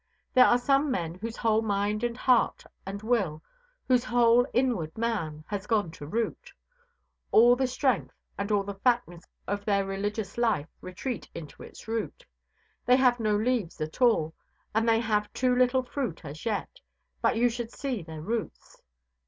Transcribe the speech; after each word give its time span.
There 0.33 0.47
are 0.47 0.57
some 0.57 0.89
men 0.89 1.13
whose 1.19 1.37
whole 1.37 1.61
mind 1.61 2.03
and 2.03 2.17
heart 2.17 2.63
and 2.87 3.03
will, 3.03 3.43
whose 3.87 4.03
whole 4.03 4.47
inward 4.51 4.97
man, 4.97 5.43
has 5.47 5.67
gone 5.67 5.91
to 5.91 6.07
root. 6.07 6.51
All 7.31 7.55
the 7.55 7.67
strength 7.67 8.15
and 8.35 8.51
all 8.51 8.63
the 8.63 8.73
fatness 8.73 9.25
of 9.45 9.63
their 9.63 9.85
religious 9.85 10.39
life 10.39 10.65
retreat 10.81 11.29
into 11.35 11.61
its 11.61 11.87
root. 11.87 12.25
They 12.83 12.95
have 12.95 13.19
no 13.19 13.35
leaves 13.37 13.79
at 13.79 14.01
all, 14.01 14.33
and 14.73 14.89
they 14.89 14.99
have 15.01 15.31
too 15.33 15.55
little 15.55 15.83
fruit 15.83 16.25
as 16.25 16.47
yet; 16.47 16.79
but 17.21 17.35
you 17.37 17.47
should 17.47 17.71
see 17.71 18.01
their 18.01 18.21
roots. 18.21 18.81